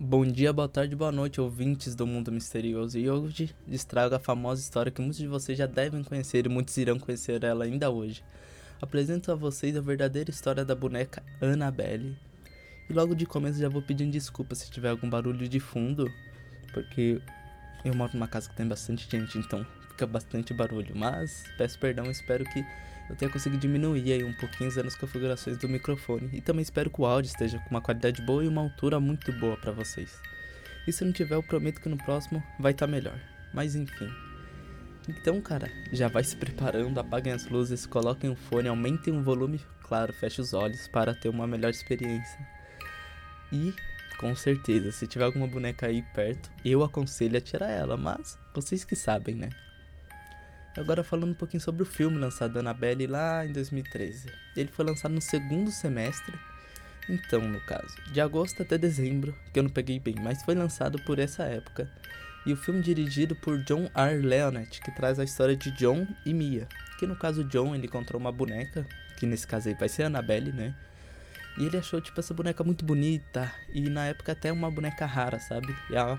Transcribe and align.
Bom 0.00 0.24
dia, 0.24 0.52
boa 0.52 0.68
tarde, 0.68 0.94
boa 0.94 1.10
noite, 1.10 1.40
ouvintes 1.40 1.96
do 1.96 2.06
mundo 2.06 2.30
misterioso. 2.30 2.96
E 2.96 3.10
hoje 3.10 3.52
destrago 3.66 4.14
a 4.14 4.20
famosa 4.20 4.62
história 4.62 4.92
que 4.92 5.00
muitos 5.00 5.18
de 5.18 5.26
vocês 5.26 5.58
já 5.58 5.66
devem 5.66 6.04
conhecer 6.04 6.46
e 6.46 6.48
muitos 6.48 6.76
irão 6.76 7.00
conhecer 7.00 7.42
ela 7.42 7.64
ainda 7.64 7.90
hoje. 7.90 8.22
Apresento 8.80 9.32
a 9.32 9.34
vocês 9.34 9.76
a 9.76 9.80
verdadeira 9.80 10.30
história 10.30 10.64
da 10.64 10.72
boneca 10.72 11.20
Annabelle. 11.42 12.16
E 12.88 12.92
logo 12.92 13.12
de 13.12 13.26
começo 13.26 13.58
já 13.58 13.68
vou 13.68 13.82
pedindo 13.82 14.12
desculpa 14.12 14.54
se 14.54 14.70
tiver 14.70 14.90
algum 14.90 15.10
barulho 15.10 15.48
de 15.48 15.58
fundo, 15.58 16.08
porque 16.72 17.20
eu 17.84 17.92
moro 17.92 18.12
numa 18.14 18.28
casa 18.28 18.48
que 18.48 18.54
tem 18.54 18.68
bastante 18.68 19.10
gente, 19.10 19.36
então 19.36 19.66
fica 19.88 20.06
bastante 20.06 20.54
barulho. 20.54 20.94
Mas 20.94 21.42
peço 21.58 21.76
perdão, 21.76 22.08
espero 22.08 22.44
que 22.44 22.64
eu 23.08 23.16
tenha 23.16 23.30
conseguido 23.30 23.60
diminuir 23.60 24.12
aí 24.12 24.24
um 24.24 24.34
pouquinho 24.34 24.70
as 24.86 24.94
configurações 24.94 25.56
do 25.56 25.68
microfone. 25.68 26.28
E 26.32 26.40
também 26.40 26.62
espero 26.62 26.90
que 26.90 27.00
o 27.00 27.06
áudio 27.06 27.28
esteja 27.28 27.58
com 27.58 27.70
uma 27.70 27.80
qualidade 27.80 28.20
boa 28.22 28.44
e 28.44 28.48
uma 28.48 28.62
altura 28.62 29.00
muito 29.00 29.32
boa 29.32 29.56
para 29.56 29.72
vocês. 29.72 30.20
E 30.86 30.92
se 30.92 31.04
não 31.04 31.12
tiver, 31.12 31.34
eu 31.34 31.42
prometo 31.42 31.80
que 31.80 31.88
no 31.88 31.96
próximo 31.96 32.42
vai 32.58 32.72
estar 32.72 32.86
tá 32.86 32.92
melhor. 32.92 33.18
Mas 33.54 33.74
enfim. 33.74 34.08
Então, 35.08 35.40
cara, 35.40 35.70
já 35.90 36.06
vai 36.06 36.22
se 36.22 36.36
preparando, 36.36 36.98
apaguem 36.98 37.32
as 37.32 37.46
luzes, 37.48 37.86
coloquem 37.86 38.28
o 38.28 38.36
fone, 38.36 38.68
aumentem 38.68 39.16
o 39.16 39.22
volume, 39.22 39.58
claro, 39.82 40.12
feche 40.12 40.40
os 40.40 40.52
olhos 40.52 40.86
para 40.86 41.14
ter 41.14 41.30
uma 41.30 41.46
melhor 41.46 41.70
experiência. 41.70 42.38
E, 43.50 43.72
com 44.18 44.36
certeza, 44.36 44.92
se 44.92 45.06
tiver 45.06 45.24
alguma 45.24 45.46
boneca 45.46 45.86
aí 45.86 46.02
perto, 46.14 46.50
eu 46.62 46.84
aconselho 46.84 47.38
a 47.38 47.40
tirar 47.40 47.70
ela, 47.70 47.96
mas 47.96 48.38
vocês 48.54 48.84
que 48.84 48.94
sabem, 48.94 49.34
né? 49.34 49.48
Agora 50.78 51.02
falando 51.02 51.32
um 51.32 51.34
pouquinho 51.34 51.60
sobre 51.60 51.82
o 51.82 51.86
filme 51.86 52.18
lançado 52.18 52.54
da 52.54 52.60
Annabelle 52.60 53.06
lá 53.06 53.44
em 53.44 53.52
2013. 53.52 54.30
Ele 54.56 54.70
foi 54.70 54.84
lançado 54.84 55.12
no 55.12 55.20
segundo 55.20 55.72
semestre, 55.72 56.38
então 57.08 57.40
no 57.40 57.60
caso, 57.66 57.96
de 58.12 58.20
agosto 58.20 58.62
até 58.62 58.78
dezembro, 58.78 59.34
que 59.52 59.58
eu 59.58 59.64
não 59.64 59.70
peguei 59.70 59.98
bem, 59.98 60.14
mas 60.22 60.42
foi 60.42 60.54
lançado 60.54 60.98
por 61.00 61.18
essa 61.18 61.42
época. 61.42 61.90
E 62.46 62.52
o 62.52 62.56
filme 62.56 62.80
dirigido 62.80 63.34
por 63.34 63.58
John 63.64 63.90
R. 63.92 64.22
Leonard, 64.22 64.70
que 64.80 64.90
traz 64.92 65.18
a 65.18 65.24
história 65.24 65.56
de 65.56 65.70
John 65.72 66.06
e 66.24 66.32
Mia. 66.32 66.68
Que 66.98 67.06
no 67.06 67.16
caso 67.16 67.44
John, 67.44 67.74
ele 67.74 67.86
encontrou 67.86 68.20
uma 68.20 68.30
boneca, 68.30 68.86
que 69.16 69.26
nesse 69.26 69.46
caso 69.46 69.68
aí 69.68 69.74
vai 69.74 69.88
ser 69.88 70.04
a 70.04 70.06
Annabelle, 70.06 70.52
né? 70.52 70.74
E 71.58 71.64
ele 71.64 71.76
achou 71.76 72.00
tipo 72.00 72.20
essa 72.20 72.32
boneca 72.32 72.62
muito 72.62 72.84
bonita 72.84 73.52
e 73.74 73.90
na 73.90 74.06
época 74.06 74.30
até 74.30 74.52
uma 74.52 74.70
boneca 74.70 75.04
rara, 75.04 75.40
sabe? 75.40 75.74
E 75.90 75.96
a 75.96 76.18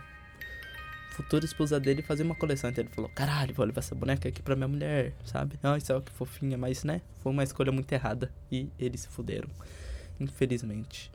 futura 1.12 1.46
esposa 1.46 1.80
dele 1.80 2.02
fazer 2.02 2.24
uma 2.24 2.36
coleção. 2.36 2.70
Então 2.70 2.84
ele 2.84 2.94
falou: 2.94 3.10
caralho, 3.14 3.54
vou 3.54 3.66
levar 3.66 3.80
essa 3.80 3.96
boneca 3.96 4.30
aqui 4.30 4.42
pra 4.42 4.56
minha 4.56 4.68
mulher, 4.68 5.14
sabe? 5.26 5.60
Não, 5.62 5.76
isso 5.76 5.92
é 5.92 6.02
que 6.02 6.12
fofinha, 6.12 6.58
mas 6.58 6.84
né? 6.84 7.02
Foi 7.22 7.32
uma 7.32 7.44
escolha 7.44 7.72
muito 7.72 7.92
errada 7.92 8.32
e 8.52 8.70
eles 8.78 9.02
se 9.02 9.08
fuderam, 9.08 9.50
infelizmente. 10.20 11.12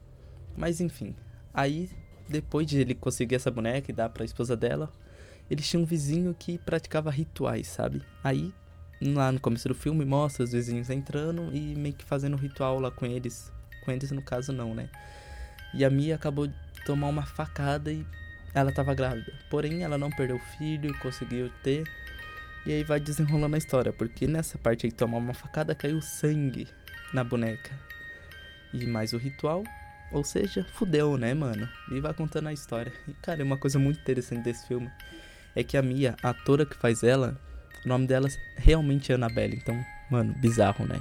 Mas 0.56 0.81
enfim, 0.81 1.15
aí 1.53 1.91
depois 2.28 2.67
de 2.67 2.78
ele 2.78 2.95
conseguir 2.95 3.34
essa 3.34 3.50
boneca 3.50 3.91
e 3.91 3.95
dar 3.95 4.09
pra 4.09 4.25
esposa 4.25 4.56
dela, 4.56 4.91
eles 5.50 5.69
tinham 5.69 5.83
um 5.83 5.87
vizinho 5.87 6.34
que 6.39 6.59
praticava 6.59 7.11
rituais, 7.11 7.67
sabe? 7.67 8.03
Aí 8.22 8.53
lá 9.03 9.31
no 9.31 9.41
começo 9.41 9.69
do 9.69 9.75
filme 9.75 10.05
mostra 10.05 10.45
os 10.45 10.53
vizinhos 10.53 10.89
entrando 10.91 11.55
e 11.55 11.75
meio 11.75 11.95
que 11.95 12.05
fazendo 12.05 12.37
ritual 12.37 12.81
lá 12.81 12.91
com 12.91 13.05
eles. 13.05 13.53
Com 13.84 13.91
eles 13.91 14.11
no 14.11 14.22
caso 14.22 14.53
não, 14.53 14.75
né? 14.75 14.89
E 15.75 15.84
a 15.84 15.91
Mia 15.91 16.15
acabou 16.15 16.47
de 16.47 16.55
tomar 16.87 17.09
uma 17.09 17.27
facada 17.27 17.92
e 17.92 18.06
ela 18.55 18.70
estava 18.70 18.94
grávida. 18.94 19.33
Porém, 19.50 19.83
ela 19.83 19.98
não 19.98 20.10
perdeu 20.10 20.36
o 20.36 20.56
filho, 20.58 20.97
conseguiu 21.00 21.50
ter. 21.62 21.84
E 22.64 22.72
aí 22.72 22.84
vai 22.84 22.98
desenrolando 23.00 23.56
a 23.56 23.58
história, 23.58 23.92
porque 23.92 24.27
nessa 24.27 24.56
parte 24.56 24.86
aí 24.86 24.92
tomar 24.92 25.19
uma 25.19 25.34
facada 25.34 25.74
caiu 25.74 26.00
sangue 26.00 26.66
na 27.12 27.22
boneca. 27.22 27.70
E 28.72 28.86
mais 28.86 29.12
o 29.12 29.19
ritual, 29.19 29.62
ou 30.10 30.25
seja, 30.25 30.64
fudeu, 30.72 31.19
né, 31.19 31.34
mano? 31.34 31.69
E 31.92 32.00
vai 32.00 32.14
contando 32.14 32.48
a 32.48 32.52
história. 32.52 32.92
E 33.06 33.12
cara, 33.14 33.44
uma 33.44 33.58
coisa 33.58 33.78
muito 33.78 34.00
interessante 34.00 34.44
desse 34.44 34.66
filme 34.66 34.91
é 35.55 35.62
que 35.62 35.77
a 35.77 35.82
Mia, 35.82 36.16
a 36.22 36.30
atora 36.30 36.64
que 36.64 36.77
faz 36.77 37.02
ela, 37.02 37.38
o 37.84 37.88
nome 37.88 38.06
dela 38.06 38.28
realmente 38.56 39.12
é 39.12 39.14
Annabelle. 39.14 39.56
Então, 39.56 39.84
mano, 40.10 40.32
bizarro, 40.38 40.86
né? 40.86 41.00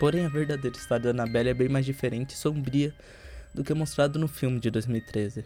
Porém, 0.00 0.24
a 0.24 0.28
verdadeira 0.28 0.76
história 0.76 1.04
da 1.04 1.10
Annabelle 1.10 1.50
é 1.50 1.54
bem 1.54 1.68
mais 1.68 1.84
diferente 1.84 2.30
e 2.30 2.36
sombria 2.36 2.92
do 3.54 3.62
que 3.62 3.72
mostrado 3.74 4.18
no 4.18 4.26
filme 4.26 4.58
de 4.58 4.70
2013. 4.70 5.44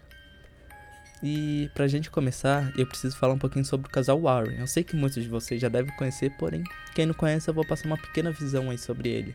E 1.23 1.69
pra 1.75 1.89
gente 1.89 2.11
começar, 2.11 2.73
eu 2.79 2.87
preciso 2.87 3.17
falar 3.17 3.35
um 3.35 3.39
pouquinho 3.39 3.65
sobre 3.65 3.89
o 3.89 3.91
casal 3.91 4.21
Warren. 4.21 4.59
Eu 4.59 4.67
sei 4.67 4.85
que 4.85 4.95
muitos 4.95 5.23
de 5.23 5.29
vocês 5.29 5.61
já 5.61 5.69
devem 5.69 5.95
conhecer, 5.97 6.31
porém, 6.39 6.63
quem 6.95 7.07
não 7.07 7.15
conhece, 7.15 7.51
eu 7.51 7.55
vou 7.55 7.67
passar 7.67 7.87
uma 7.87 7.99
pequena 7.99 8.31
visão 8.31 8.71
aí 8.71 8.79
sobre 8.79 9.09
ele. 9.09 9.35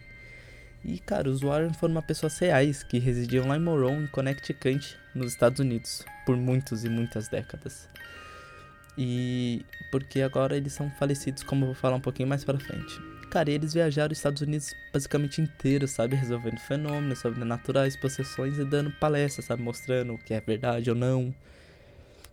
E, 0.86 1.00
cara, 1.00 1.30
os 1.30 1.42
Warren 1.42 1.74
foram 1.74 1.94
uma 1.94 2.02
pessoas 2.02 2.38
reais 2.40 2.84
que 2.84 3.00
residiam 3.00 3.48
lá 3.48 3.56
em 3.58 3.62
Moron, 3.62 4.02
em 4.02 4.08
Connecticut, 4.08 4.98
nos 5.16 5.32
Estados 5.32 5.60
Unidos, 5.60 6.06
por 6.26 6.36
muitos 6.36 6.84
e 6.84 6.90
muitas 6.90 7.28
décadas. 7.30 7.88
E 8.98 9.66
porque 9.92 10.22
agora 10.22 10.56
eles 10.56 10.74
são 10.74 10.90
falecidos, 10.92 11.42
como 11.44 11.64
eu 11.64 11.68
vou 11.68 11.76
falar 11.76 11.96
um 11.96 12.02
pouquinho 12.02 12.28
mais 12.28 12.44
pra 12.44 12.60
frente. 12.60 13.00
Cara, 13.30 13.50
eles 13.50 13.74
viajaram 13.74 14.12
os 14.12 14.18
Estados 14.20 14.42
Unidos 14.42 14.74
basicamente 14.94 15.42
inteiro, 15.42 15.88
sabe? 15.88 16.16
Resolvendo 16.16 16.60
fenômenos 16.60 17.20
sobrenaturais, 17.20 17.96
possessões 17.96 18.60
e 18.60 18.66
dando 18.66 18.92
palestras, 18.92 19.46
sabe? 19.46 19.64
Mostrando 19.64 20.14
o 20.14 20.18
que 20.18 20.34
é 20.34 20.42
verdade 20.42 20.90
ou 20.90 20.96
não 20.96 21.34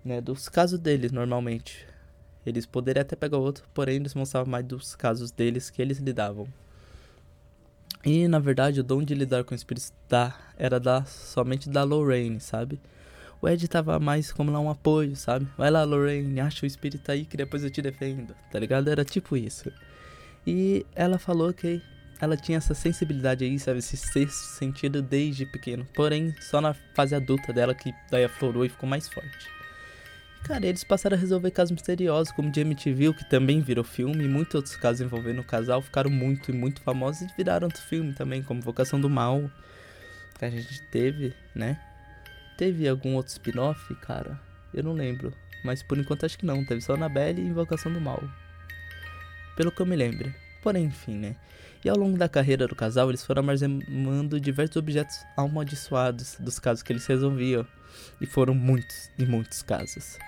né, 0.04 0.20
dos 0.20 0.48
casos 0.48 0.78
deles 0.78 1.12
normalmente. 1.12 1.86
Eles 2.44 2.64
poderiam 2.66 3.02
até 3.02 3.14
pegar 3.14 3.38
outro, 3.38 3.64
porém 3.74 3.96
eles 3.96 4.14
mostravam 4.14 4.50
mais 4.50 4.64
dos 4.64 4.96
casos 4.96 5.30
deles 5.30 5.68
que 5.68 5.82
eles 5.82 5.98
lidavam. 5.98 6.48
E 8.04 8.26
na 8.28 8.38
verdade 8.38 8.80
o 8.80 8.84
dom 8.84 9.02
de 9.02 9.14
lidar 9.14 9.44
com 9.44 9.54
espíritos 9.54 9.92
da 10.08 10.34
era 10.56 10.80
da 10.80 11.04
somente 11.04 11.68
da 11.68 11.82
Lorraine, 11.82 12.40
sabe? 12.40 12.80
O 13.42 13.48
Ed 13.48 13.66
tava 13.68 13.98
mais 13.98 14.32
como 14.32 14.50
lá 14.50 14.60
um 14.60 14.70
apoio, 14.70 15.16
sabe? 15.16 15.46
Vai 15.56 15.70
lá, 15.70 15.82
Lorraine, 15.84 16.40
acha 16.40 16.64
o 16.64 16.66
espírito 16.66 17.10
aí 17.10 17.24
que 17.24 17.36
depois 17.36 17.64
eu 17.64 17.70
te 17.70 17.80
defendo, 17.80 18.34
tá 18.50 18.58
ligado? 18.58 18.88
Era 18.88 19.04
tipo 19.04 19.36
isso. 19.36 19.70
E 20.46 20.84
ela 20.94 21.18
falou 21.18 21.52
que 21.52 21.82
ela 22.20 22.36
tinha 22.36 22.58
essa 22.58 22.74
sensibilidade 22.74 23.44
aí, 23.44 23.58
sabe? 23.58 23.78
Esse 23.78 23.96
sexto 23.96 24.44
sentido 24.58 25.00
desde 25.00 25.46
pequeno. 25.46 25.86
Porém, 25.94 26.34
só 26.40 26.60
na 26.60 26.74
fase 26.94 27.14
adulta 27.14 27.52
dela 27.52 27.74
que 27.74 27.94
daí 28.10 28.24
aflorou 28.24 28.64
e 28.64 28.68
ficou 28.68 28.88
mais 28.88 29.08
forte. 29.08 29.59
Cara, 30.44 30.66
eles 30.66 30.82
passaram 30.82 31.16
a 31.16 31.20
resolver 31.20 31.50
casos 31.50 31.70
misteriosos, 31.70 32.32
como 32.32 32.50
de 32.50 32.60
MTV, 32.60 33.14
que 33.14 33.28
também 33.28 33.60
virou 33.60 33.84
filme, 33.84 34.24
e 34.24 34.28
muitos 34.28 34.54
outros 34.54 34.74
casos 34.76 35.00
envolvendo 35.00 35.40
o 35.40 35.44
casal 35.44 35.80
ficaram 35.80 36.10
muito 36.10 36.50
e 36.50 36.54
muito 36.54 36.80
famosos 36.80 37.22
e 37.22 37.36
viraram 37.36 37.66
outro 37.66 37.82
filme 37.82 38.12
também, 38.12 38.42
como 38.42 38.60
Vocação 38.60 39.00
do 39.00 39.08
Mal, 39.08 39.50
que 40.38 40.44
a 40.44 40.50
gente 40.50 40.82
teve, 40.90 41.34
né? 41.54 41.78
Teve 42.56 42.88
algum 42.88 43.14
outro 43.14 43.32
spin-off, 43.32 43.94
cara? 43.96 44.40
Eu 44.74 44.82
não 44.82 44.92
lembro. 44.92 45.32
Mas 45.64 45.82
por 45.82 45.98
enquanto 45.98 46.26
acho 46.26 46.38
que 46.38 46.46
não. 46.46 46.64
Teve 46.64 46.80
só 46.80 46.94
Annabelle 46.94 47.40
e 47.40 47.46
Invocação 47.46 47.92
do 47.92 48.00
Mal. 48.00 48.22
Pelo 49.56 49.70
que 49.70 49.80
eu 49.80 49.86
me 49.86 49.96
lembro. 49.96 50.32
Porém, 50.62 50.84
enfim, 50.84 51.16
né? 51.16 51.36
E 51.84 51.88
ao 51.88 51.96
longo 51.96 52.18
da 52.18 52.28
carreira 52.28 52.66
do 52.68 52.74
casal, 52.74 53.08
eles 53.08 53.24
foram 53.24 53.40
armazenando 53.40 54.38
diversos 54.38 54.76
objetos 54.76 55.16
amaldiçoados 55.36 56.36
dos 56.38 56.58
casos 56.58 56.82
que 56.82 56.92
eles 56.92 57.06
resolviam. 57.06 57.66
E 58.20 58.26
foram 58.26 58.54
muitos 58.54 59.10
e 59.18 59.24
muitos 59.24 59.62
casos. 59.62 60.18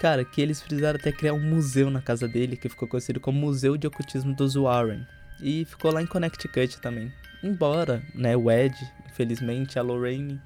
Cara, 0.00 0.24
que 0.24 0.40
eles 0.40 0.60
precisaram 0.60 0.98
até 0.98 1.12
criar 1.12 1.34
um 1.34 1.40
museu 1.40 1.90
na 1.90 2.00
casa 2.00 2.26
dele, 2.26 2.56
que 2.56 2.68
ficou 2.68 2.88
conhecido 2.88 3.20
como 3.20 3.38
Museu 3.38 3.76
de 3.76 3.86
Ocultismo 3.86 4.34
dos 4.34 4.54
Warren. 4.54 5.06
E 5.40 5.64
ficou 5.64 5.92
lá 5.92 6.02
em 6.02 6.06
Connecticut 6.06 6.80
também. 6.80 7.12
Embora, 7.42 8.02
né, 8.14 8.36
o 8.36 8.50
Ed, 8.50 8.74
infelizmente, 9.06 9.78
a 9.78 9.82
Lorraine 9.82 10.40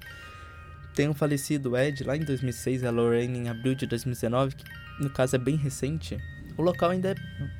tenham 0.93 1.13
falecido 1.13 1.71
o 1.71 1.77
Ed 1.77 2.03
lá 2.03 2.17
em 2.17 2.25
2006 2.25 2.81
e 2.81 2.85
a 2.85 2.91
Lorraine 2.91 3.39
em 3.39 3.49
abril 3.49 3.73
de 3.73 3.85
2019, 3.85 4.55
que 4.55 4.65
no 4.99 5.09
caso 5.09 5.35
é 5.35 5.39
bem 5.39 5.55
recente, 5.55 6.17
o 6.59 6.61
local 6.61 6.89
ainda 6.89 7.11
é 7.11 7.15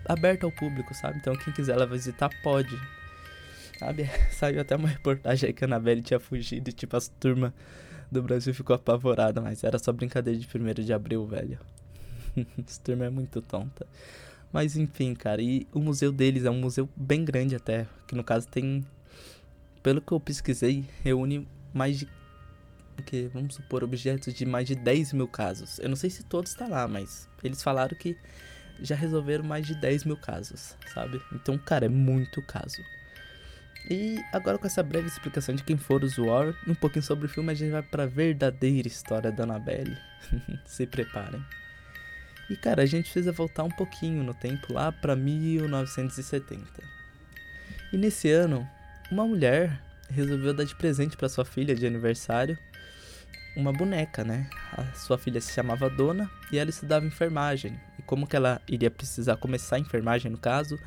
aberto 0.06 0.44
ao 0.44 0.52
público, 0.52 0.94
sabe? 0.94 1.20
Então 1.20 1.34
quem 1.34 1.54
quiser 1.54 1.78
lá 1.78 1.86
visitar 1.86 2.30
pode. 2.44 2.78
Sabe? 3.80 4.10
Saiu 4.30 4.60
até 4.60 4.76
uma 4.76 4.90
reportagem 4.90 5.48
aí 5.48 5.54
que 5.54 5.64
a 5.64 5.68
Anabelle 5.68 6.02
tinha 6.02 6.20
fugido 6.20 6.70
e 6.70 6.74
tipo 6.74 6.98
as 6.98 7.08
turmas 7.08 7.54
do 8.12 8.22
Brasil 8.22 8.54
ficou 8.54 8.76
apavorada, 8.76 9.40
mas 9.40 9.64
era 9.64 9.80
só 9.80 9.94
brincadeira 9.94 10.38
de 10.38 10.46
1 10.46 10.84
de 10.84 10.92
abril, 10.92 11.26
velho. 11.26 11.58
Essa 12.68 12.82
turma 12.82 13.06
é 13.06 13.10
muito 13.10 13.42
tonta. 13.42 13.88
Mas 14.52 14.76
enfim, 14.76 15.16
cara, 15.16 15.42
e 15.42 15.66
o 15.72 15.80
museu 15.80 16.12
deles 16.12 16.44
é 16.44 16.52
um 16.52 16.60
museu 16.60 16.90
bem 16.94 17.24
grande 17.24 17.56
até, 17.56 17.88
que 18.06 18.16
no 18.16 18.24
caso 18.24 18.50
tem, 18.50 18.84
pelo 19.82 20.02
que 20.02 20.12
eu 20.12 20.20
pesquisei, 20.20 20.84
reúne 21.04 21.48
mais 21.74 22.00
de, 22.00 22.08
que 23.06 23.30
vamos 23.34 23.56
supor, 23.56 23.82
objetos 23.82 24.34
de 24.34 24.46
mais 24.46 24.68
de 24.68 24.76
10 24.76 25.14
mil 25.14 25.28
casos. 25.28 25.80
Eu 25.80 25.88
não 25.88 25.96
sei 25.96 26.10
se 26.10 26.24
todos 26.24 26.52
está 26.52 26.68
lá, 26.68 26.86
mas 26.86 27.30
eles 27.42 27.64
falaram 27.64 27.96
que 27.96 28.18
já 28.82 28.96
resolveram 28.96 29.44
mais 29.44 29.66
de 29.66 29.76
10 29.76 30.06
mil 30.06 30.18
casos, 30.18 30.76
sabe? 30.94 31.22
Então, 31.34 31.58
cara, 31.58 31.86
é 31.86 31.90
muito 31.90 32.42
caso. 32.42 32.84
E 33.90 34.24
agora 34.32 34.58
com 34.58 34.68
essa 34.68 34.84
breve 34.84 35.08
explicação 35.08 35.56
de 35.56 35.64
quem 35.64 35.78
foram 35.78 36.06
os 36.06 36.18
War, 36.18 36.54
um 36.68 36.76
pouquinho 36.76 37.04
sobre 37.04 37.26
o 37.26 37.30
filme, 37.30 37.52
a 37.52 37.56
gente 37.56 37.72
vai 37.72 37.82
pra 37.82 38.06
verdadeira 38.06 38.88
história 38.88 39.32
da 39.32 39.44
Annabelle. 39.44 39.98
Se 40.66 40.86
preparem. 40.86 41.44
E 42.50 42.56
cara, 42.56 42.84
a 42.84 42.86
gente 42.86 43.12
precisa 43.12 43.32
voltar 43.32 43.64
um 43.64 43.70
pouquinho 43.70 44.24
no 44.24 44.34
tempo, 44.34 44.74
lá 44.74 44.92
pra 44.92 45.16
1970. 45.16 46.64
E 47.94 47.98
nesse 47.98 48.30
ano, 48.32 48.68
uma 49.12 49.26
mulher 49.26 49.82
resolveu 50.10 50.54
dar 50.54 50.64
de 50.64 50.76
presente 50.76 51.16
para 51.16 51.30
sua 51.30 51.46
filha 51.46 51.76
de 51.76 51.86
aniversário 51.86 52.58
uma 53.60 53.74
boneca, 53.74 54.24
né? 54.24 54.50
A 54.72 54.86
sua 54.94 55.18
filha 55.18 55.42
se 55.42 55.54
chamava 55.54 55.90
Dona 55.90 56.30
e 56.52 56.58
ela 56.58 56.70
estudava 56.70 57.06
enfermagem. 57.06 57.80
E 57.98 58.02
como 58.02 58.26
que 58.26 58.36
ela 58.36 58.62
iria 58.68 58.90
precisar 58.90 59.38
começar 59.38 59.76
a 59.76 59.80
enfermagem 59.80 60.32
no 60.32 60.38
caso, 60.38 60.80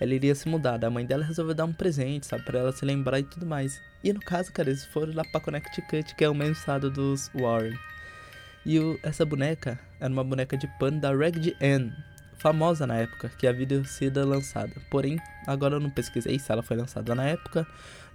ela 0.00 0.14
iria 0.14 0.34
se 0.34 0.48
mudar. 0.48 0.84
A 0.84 0.90
mãe 0.90 1.04
dela 1.04 1.24
resolveu 1.24 1.54
dar 1.54 1.64
um 1.64 1.72
presente, 1.72 2.26
sabe, 2.26 2.44
para 2.44 2.58
ela 2.58 2.72
se 2.72 2.84
lembrar 2.84 3.20
e 3.20 3.24
tudo 3.24 3.46
mais. 3.46 3.80
E 4.02 4.12
no 4.12 4.20
caso, 4.20 4.52
cara, 4.52 4.70
eles 4.70 4.84
foram 4.86 5.14
lá 5.14 5.24
pra 5.24 5.40
Connecticut, 5.40 6.14
que 6.14 6.24
é 6.24 6.28
o 6.28 6.34
mesmo 6.34 6.54
estado 6.54 6.90
dos 6.90 7.30
Warren. 7.34 7.78
E 8.66 8.78
o, 8.78 8.98
essa 9.02 9.24
boneca 9.24 9.78
era 10.00 10.12
uma 10.12 10.24
boneca 10.24 10.56
de 10.56 10.66
pano 10.78 11.00
da 11.00 11.14
Ragged 11.14 11.54
Ann, 11.62 11.90
famosa 12.38 12.86
na 12.86 12.96
época, 12.96 13.30
que 13.38 13.46
havia 13.46 13.84
sido 13.84 14.26
lançada. 14.26 14.72
Porém, 14.90 15.18
agora 15.46 15.76
eu 15.76 15.80
não 15.80 15.90
pesquisei 15.90 16.38
se 16.38 16.50
ela 16.50 16.62
foi 16.62 16.76
lançada 16.76 17.14
na 17.14 17.24
época 17.24 17.66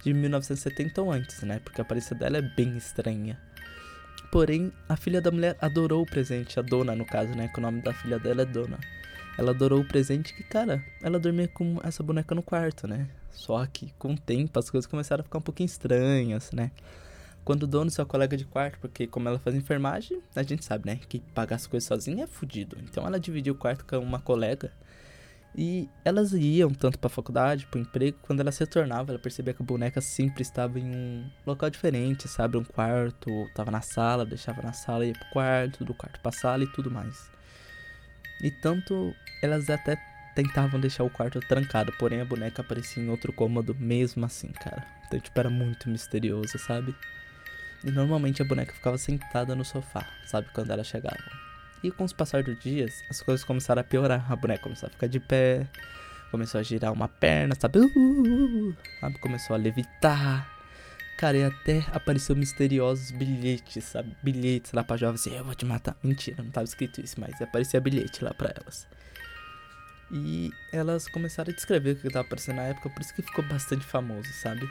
de 0.02 0.12
1970 0.12 1.02
ou 1.02 1.12
antes, 1.12 1.42
né? 1.42 1.60
Porque 1.62 1.80
a 1.80 1.82
aparência 1.82 2.16
dela 2.16 2.38
é 2.38 2.42
bem 2.42 2.76
estranha. 2.76 3.38
Porém, 4.30 4.72
a 4.88 4.96
filha 4.96 5.20
da 5.20 5.30
mulher 5.30 5.56
adorou 5.60 6.02
o 6.02 6.06
presente, 6.06 6.58
a 6.58 6.62
dona 6.62 6.94
no 6.94 7.04
caso, 7.04 7.34
né? 7.34 7.48
Que 7.48 7.58
o 7.58 7.62
nome 7.62 7.82
da 7.82 7.92
filha 7.92 8.18
dela 8.18 8.42
é 8.42 8.44
Dona. 8.44 8.78
Ela 9.36 9.50
adorou 9.50 9.80
o 9.80 9.84
presente 9.84 10.34
que, 10.34 10.44
cara, 10.44 10.84
ela 11.02 11.18
dormia 11.18 11.48
com 11.48 11.80
essa 11.82 12.02
boneca 12.02 12.34
no 12.34 12.42
quarto, 12.42 12.86
né? 12.86 13.08
Só 13.32 13.64
que 13.66 13.92
com 13.98 14.12
o 14.12 14.18
tempo 14.18 14.58
as 14.58 14.70
coisas 14.70 14.86
começaram 14.86 15.22
a 15.22 15.24
ficar 15.24 15.38
um 15.38 15.42
pouquinho 15.42 15.66
estranhas, 15.66 16.52
né? 16.52 16.70
Quando 17.44 17.64
o 17.64 17.66
dono 17.66 17.90
seu 17.90 18.06
colega 18.06 18.36
de 18.36 18.44
quarto, 18.44 18.78
porque 18.80 19.06
como 19.06 19.28
ela 19.28 19.38
faz 19.38 19.56
enfermagem, 19.56 20.20
a 20.36 20.42
gente 20.42 20.64
sabe, 20.64 20.86
né? 20.86 21.00
Que 21.08 21.20
pagar 21.20 21.56
as 21.56 21.66
coisas 21.66 21.86
sozinha 21.86 22.24
é 22.24 22.26
fudido. 22.26 22.76
Então 22.82 23.04
ela 23.06 23.18
dividiu 23.18 23.54
o 23.54 23.56
quarto 23.56 23.84
com 23.84 23.98
uma 23.98 24.20
colega. 24.20 24.70
E 25.54 25.88
elas 26.04 26.32
iam 26.32 26.70
tanto 26.70 26.98
pra 26.98 27.10
faculdade, 27.10 27.66
pro 27.66 27.80
emprego, 27.80 28.16
quando 28.22 28.40
ela 28.40 28.52
se 28.52 28.60
retornava, 28.60 29.10
ela 29.10 29.18
percebia 29.18 29.52
que 29.52 29.62
a 29.62 29.64
boneca 29.64 30.00
sempre 30.00 30.42
estava 30.42 30.78
em 30.78 30.84
um 30.84 31.30
local 31.44 31.68
diferente, 31.68 32.28
sabe? 32.28 32.56
Um 32.56 32.64
quarto, 32.64 33.48
tava 33.54 33.70
na 33.70 33.80
sala, 33.80 34.24
deixava 34.24 34.62
na 34.62 34.72
sala, 34.72 35.04
ia 35.04 35.12
pro 35.12 35.28
quarto, 35.30 35.84
do 35.84 35.92
quarto 35.92 36.20
pra 36.20 36.30
sala 36.30 36.62
e 36.62 36.68
tudo 36.68 36.90
mais. 36.90 37.30
E 38.42 38.50
tanto 38.50 39.12
elas 39.42 39.68
até 39.68 39.98
tentavam 40.34 40.80
deixar 40.80 41.02
o 41.02 41.10
quarto 41.10 41.40
trancado, 41.40 41.92
porém 41.98 42.20
a 42.20 42.24
boneca 42.24 42.62
aparecia 42.62 43.02
em 43.02 43.08
outro 43.08 43.32
cômodo 43.32 43.74
mesmo 43.74 44.24
assim, 44.24 44.48
cara. 44.48 44.86
Então, 45.06 45.18
tipo, 45.18 45.38
era 45.38 45.50
muito 45.50 45.90
misterioso, 45.90 46.56
sabe? 46.58 46.94
E 47.84 47.90
normalmente 47.90 48.40
a 48.40 48.44
boneca 48.44 48.72
ficava 48.72 48.96
sentada 48.96 49.56
no 49.56 49.64
sofá, 49.64 50.06
sabe? 50.26 50.48
Quando 50.52 50.70
ela 50.70 50.84
chegava. 50.84 51.49
E 51.82 51.90
com 51.90 52.04
os 52.04 52.12
passar 52.12 52.42
dos 52.42 52.58
dias, 52.58 53.02
as 53.08 53.22
coisas 53.22 53.44
começaram 53.44 53.80
a 53.80 53.84
piorar. 53.84 54.30
A 54.30 54.36
boneca 54.36 54.62
começou 54.62 54.86
a 54.86 54.90
ficar 54.90 55.06
de 55.06 55.18
pé, 55.18 55.66
começou 56.30 56.60
a 56.60 56.62
girar 56.62 56.92
uma 56.92 57.08
perna, 57.08 57.54
sabe? 57.58 57.78
Uh, 57.78 57.86
uh, 57.86 58.68
uh, 58.68 58.76
sabe? 59.00 59.18
Começou 59.18 59.54
a 59.54 59.58
levitar. 59.58 60.60
Cara, 61.16 61.36
e 61.36 61.44
até 61.44 61.84
apareceu 61.92 62.34
misteriosos 62.34 63.10
bilhetes, 63.10 63.84
sabe? 63.84 64.16
Bilhetes 64.22 64.72
lá 64.72 64.82
pra 64.82 64.96
jovens 64.96 65.26
eu 65.26 65.44
vou 65.44 65.54
te 65.54 65.66
matar. 65.66 65.96
Mentira, 66.02 66.42
não 66.42 66.50
tava 66.50 66.64
escrito 66.64 67.00
isso, 67.00 67.20
mas 67.20 67.40
aparecia 67.42 67.80
bilhete 67.80 68.24
lá 68.24 68.32
pra 68.32 68.54
elas. 68.56 68.86
E 70.10 70.50
elas 70.72 71.06
começaram 71.08 71.52
a 71.52 71.54
descrever 71.54 71.92
o 71.92 71.96
que 71.96 72.08
tava 72.08 72.26
aparecendo 72.26 72.56
na 72.56 72.62
época, 72.62 72.90
por 72.90 73.00
isso 73.00 73.14
que 73.14 73.22
ficou 73.22 73.44
bastante 73.44 73.84
famoso, 73.84 74.32
sabe? 74.32 74.68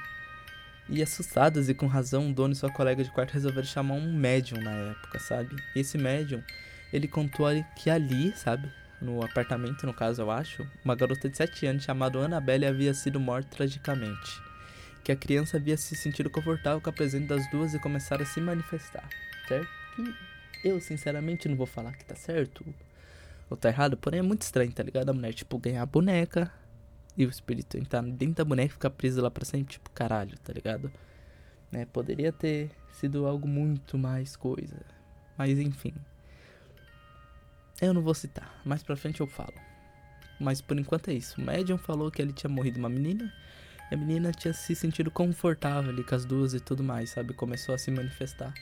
E 0.90 1.04
assustadas 1.04 1.70
e 1.70 1.74
com 1.76 1.86
razão, 1.86 2.32
o 2.32 2.34
dono 2.34 2.54
e 2.54 2.56
sua 2.56 2.72
colega 2.72 3.04
de 3.04 3.12
quarto 3.12 3.34
resolveram 3.34 3.68
chamar 3.68 3.94
um 3.94 4.12
médium 4.12 4.60
na 4.60 4.72
época, 4.72 5.20
sabe? 5.20 5.56
E 5.76 5.80
esse 5.80 6.00
médium, 6.00 6.44
ele 6.92 7.08
contou 7.08 7.48
que 7.76 7.90
ali, 7.90 8.36
sabe? 8.36 8.72
No 9.02 9.24
apartamento, 9.24 9.86
no 9.86 9.94
caso, 9.94 10.22
eu 10.22 10.30
acho, 10.30 10.68
uma 10.84 10.96
garota 10.96 11.30
de 11.30 11.38
7 11.38 11.66
anos 11.68 11.84
chamada 11.84 12.20
Annabelle 12.20 12.66
havia 12.66 12.94
sido 12.94 13.20
morta 13.20 13.50
tragicamente. 13.50 14.42
Que 15.04 15.12
a 15.12 15.16
criança 15.16 15.58
havia 15.58 15.78
se 15.78 15.96
sentido 15.96 16.30
confortável 16.30 16.82
com 16.82 16.90
a 16.90 16.94
presença 16.94 17.28
das 17.28 17.50
duas 17.50 17.74
e 17.74 17.80
começaram 17.80 18.24
a 18.24 18.26
se 18.26 18.42
manifestar, 18.42 19.08
certo? 19.48 19.70
Que 20.62 20.68
eu, 20.68 20.82
sinceramente, 20.82 21.48
não 21.48 21.56
vou 21.56 21.66
falar 21.66 21.94
que 21.94 22.04
tá 22.04 22.16
certo 22.16 22.66
ou 23.50 23.58
tá 23.58 23.70
errado, 23.70 23.98
porém 23.98 24.20
é 24.20 24.24
muito 24.24 24.44
estranho, 24.44 24.72
tá 24.72 24.84
ligado? 24.84 25.10
A 25.10 25.14
mulher, 25.14 25.34
tipo, 25.34 25.58
ganhar 25.58 25.82
a 25.82 25.86
boneca, 25.86 26.52
e 27.20 27.26
o 27.26 27.30
espírito 27.30 27.78
entrar 27.78 28.02
dentro 28.02 28.36
da 28.36 28.46
boneca 28.46 28.70
e 28.70 28.74
ficar 28.74 28.90
preso 28.92 29.22
lá 29.22 29.30
pra 29.30 29.44
sempre, 29.44 29.74
tipo, 29.74 29.90
caralho, 29.90 30.38
tá 30.40 30.54
ligado? 30.54 30.90
Né? 31.70 31.86
Poderia 31.86 32.32
ter 32.32 32.72
sido 32.94 33.28
algo 33.28 33.48
muito 33.48 33.98
mais 33.98 34.38
coisa. 34.38 34.80
Mas 35.38 35.60
enfim. 35.60 35.94
Eu 37.82 37.94
não 37.94 38.02
vou 38.02 38.14
citar, 38.14 38.60
mais 38.66 38.84
pra 38.84 38.96
frente 38.96 39.22
eu 39.22 39.28
falo. 39.28 39.54
Mas 40.40 40.62
por 40.62 40.78
enquanto 40.78 41.10
é 41.10 41.14
isso. 41.14 41.40
O 41.40 41.44
médium 41.44 41.78
falou 41.78 42.12
que 42.12 42.22
ele 42.22 42.34
tinha 42.34 42.50
morrido 42.50 42.80
uma 42.80 42.90
menina. 42.90 43.32
E 43.92 43.96
a 43.96 43.98
menina 43.98 44.32
tinha 44.32 44.54
se 44.54 44.76
sentido 44.76 45.10
confortável 45.10 45.90
ali 45.90 46.04
com 46.04 46.16
as 46.16 46.26
duas 46.26 46.54
e 46.54 46.60
tudo 46.60 46.84
mais, 46.84 47.10
sabe? 47.10 47.34
Começou 47.34 47.74
a 47.74 47.78
se 47.78 47.90
manifestar. 47.90 48.54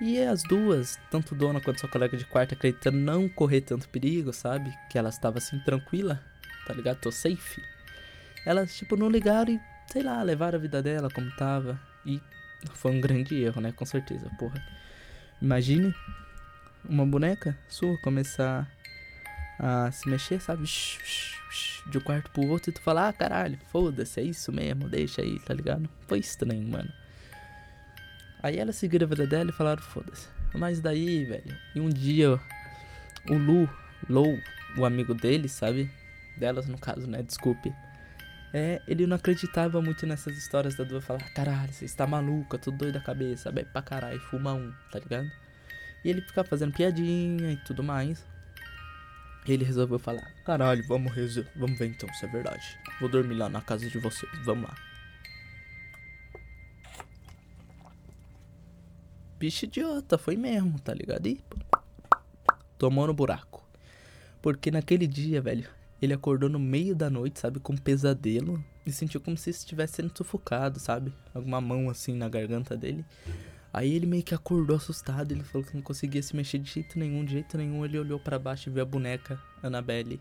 E 0.00 0.18
as 0.20 0.42
duas, 0.42 0.98
tanto 1.10 1.34
dona 1.34 1.60
quanto 1.60 1.80
sua 1.80 1.88
colega 1.88 2.16
de 2.16 2.24
quarto, 2.24 2.54
acreditando 2.54 2.96
não 2.96 3.28
correr 3.28 3.60
tanto 3.60 3.88
perigo, 3.88 4.32
sabe? 4.32 4.72
Que 4.88 4.98
ela 4.98 5.10
estava 5.10 5.38
assim 5.38 5.58
tranquila, 5.60 6.22
tá 6.66 6.72
ligado? 6.72 7.00
Tô 7.00 7.12
safe. 7.12 7.62
Elas, 8.46 8.76
tipo, 8.76 8.96
não 8.96 9.10
ligaram 9.10 9.52
e, 9.52 9.60
sei 9.92 10.02
lá, 10.02 10.22
levaram 10.22 10.58
a 10.58 10.62
vida 10.62 10.82
dela 10.82 11.10
como 11.10 11.30
tava. 11.36 11.78
E 12.06 12.20
foi 12.74 12.92
um 12.92 13.00
grande 13.00 13.34
erro, 13.42 13.60
né? 13.60 13.72
Com 13.72 13.84
certeza, 13.84 14.30
porra. 14.38 14.62
Imagine 15.40 15.94
uma 16.88 17.06
boneca 17.06 17.56
sua 17.68 17.96
começar 17.98 18.70
a 19.58 19.90
se 19.90 20.08
mexer, 20.08 20.40
sabe? 20.40 20.64
De 21.90 21.98
um 21.98 22.00
quarto 22.00 22.30
pro 22.30 22.46
outro 22.46 22.70
e 22.70 22.72
tu 22.72 22.80
falar, 22.80 23.08
ah, 23.08 23.12
caralho, 23.12 23.58
foda-se, 23.70 24.20
é 24.20 24.22
isso 24.22 24.52
mesmo, 24.52 24.88
deixa 24.88 25.22
aí, 25.22 25.38
tá 25.40 25.54
ligado? 25.54 25.88
Foi 26.06 26.18
estranho, 26.18 26.66
mano. 26.68 26.92
Aí 28.42 28.58
ela 28.58 28.72
seguiu 28.72 29.00
a 29.02 29.06
vida 29.06 29.26
dela 29.26 29.50
e 29.50 29.52
falaram, 29.52 29.82
foda-se. 29.82 30.28
Mas 30.54 30.80
daí, 30.80 31.24
velho, 31.24 31.56
e 31.74 31.80
um 31.80 31.88
dia 31.88 32.40
o 33.28 33.34
Lu, 33.34 33.68
Lou, 34.08 34.38
o 34.76 34.84
amigo 34.84 35.14
dele, 35.14 35.48
sabe? 35.48 35.90
Delas 36.36 36.66
no 36.66 36.78
caso, 36.78 37.06
né? 37.06 37.22
Desculpe 37.22 37.72
é, 38.52 38.82
ele 38.86 39.06
não 39.06 39.16
acreditava 39.16 39.80
muito 39.80 40.06
nessas 40.06 40.36
histórias 40.36 40.74
da 40.74 40.82
Duda 40.82 41.00
falar, 41.00 41.32
caralho, 41.32 41.72
você 41.72 41.84
está 41.84 42.06
maluca, 42.06 42.58
tudo 42.58 42.78
doido 42.78 42.94
da 42.94 43.00
cabeça, 43.00 43.52
bebe 43.52 43.68
pra 43.72 43.80
caralho, 43.80 44.18
fuma 44.20 44.52
um, 44.52 44.72
tá 44.90 44.98
ligado? 44.98 45.30
E 46.04 46.10
ele 46.10 46.20
ficava 46.22 46.48
fazendo 46.48 46.72
piadinha 46.72 47.52
e 47.52 47.56
tudo 47.58 47.82
mais. 47.82 48.24
Ele 49.46 49.64
resolveu 49.64 49.98
falar, 49.98 50.32
caralho, 50.44 50.86
vamos, 50.86 51.12
vamos 51.56 51.78
ver 51.78 51.88
então 51.88 52.12
se 52.14 52.24
é 52.24 52.28
verdade. 52.28 52.78
Vou 53.00 53.08
dormir 53.08 53.34
lá 53.34 53.48
na 53.48 53.60
casa 53.60 53.88
de 53.88 53.98
vocês, 53.98 54.30
vamos 54.44 54.68
lá. 54.68 54.76
Bicho 59.38 59.64
idiota, 59.64 60.18
foi 60.18 60.36
mesmo, 60.36 60.78
tá 60.78 60.92
ligado? 60.92 61.26
E 61.26 61.42
tomou 62.76 63.06
no 63.06 63.14
buraco. 63.14 63.66
Porque 64.42 64.70
naquele 64.70 65.06
dia, 65.06 65.40
velho, 65.40 65.68
ele 66.00 66.12
acordou 66.12 66.48
no 66.48 66.58
meio 66.58 66.94
da 66.94 67.08
noite, 67.08 67.40
sabe, 67.40 67.58
com 67.58 67.72
um 67.72 67.76
pesadelo 67.76 68.62
e 68.84 68.92
sentiu 68.92 69.20
como 69.20 69.36
se 69.36 69.50
estivesse 69.50 69.94
sendo 69.94 70.12
sufocado, 70.16 70.78
sabe? 70.78 71.12
Alguma 71.34 71.60
mão 71.60 71.88
assim 71.88 72.14
na 72.14 72.28
garganta 72.28 72.76
dele. 72.76 73.04
Aí 73.72 73.94
ele 73.94 74.06
meio 74.06 74.22
que 74.22 74.34
acordou 74.34 74.76
assustado, 74.76 75.32
ele 75.32 75.44
falou 75.44 75.66
que 75.66 75.74
não 75.74 75.82
conseguia 75.82 76.22
se 76.22 76.34
mexer 76.34 76.58
de 76.58 76.70
jeito 76.70 76.98
nenhum, 76.98 77.24
de 77.24 77.32
jeito 77.32 77.56
nenhum. 77.56 77.84
Ele 77.84 77.98
olhou 77.98 78.18
para 78.18 78.38
baixo 78.38 78.68
e 78.68 78.72
viu 78.72 78.82
a 78.82 78.86
boneca 78.86 79.40
Annabelle 79.62 80.20